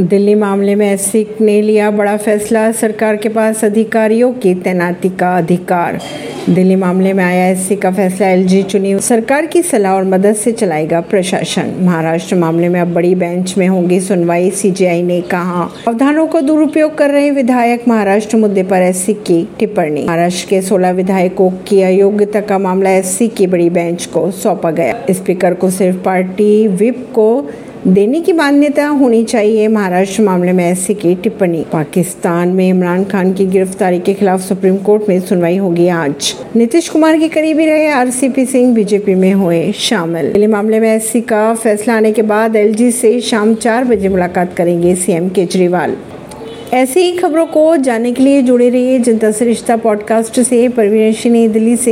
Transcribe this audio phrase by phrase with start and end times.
[0.00, 5.36] दिल्ली मामले में एससी ने लिया बड़ा फैसला। सरकार के पास अधिकारियों की तैनाती का
[5.38, 6.00] अधिकार।
[6.50, 10.52] दिल्ली मामले में आया एससी का फैसला, एलजी चुनी। सरकार की सलाह और मदद से
[10.52, 16.26] चलाएगा प्रशासन। महाराष्ट्र मामले में अब बड़ी बेंच में होगी सुनवाई, सीजीआई ने कहा। अवधानों
[16.26, 21.50] को दुरुपयोग कर रहे विधायक महाराष्ट्र मुद्दे पर एससी की टिप्पणी। महाराष्ट्र के 16 विधायकों
[21.50, 26.68] की अयोग्यता का मामला एससी की बड़ी बेंच को सौंपा गया। स्पीकर को सिर्फ़ पार्टी
[26.68, 27.50] विप को
[27.86, 33.32] देने की मान्यता होनी चाहिए। महाराष्ट्र मामले में ऐसी की टिप्पणी। पाकिस्तान में इमरान खान
[33.32, 37.88] की गिरफ्तारी के खिलाफ सुप्रीम कोर्ट में सुनवाई होगी आज। नीतीश कुमार के करीबी रहे
[37.88, 42.56] आरसीपी सिंह बीजेपी में हुए शामिल। दिल्ली मामले में एससी का फैसला आने के बाद
[42.56, 45.96] एलजी से शाम चार बजे मुलाकात करेंगे सीएम केजरीवाल।
[46.74, 51.52] ऐसी ही खबरों को जानने के लिए जुड़े रहिए जनता से रिश्ता पॉडकास्ट से। परवीन
[51.52, 51.90] दिल्ली से।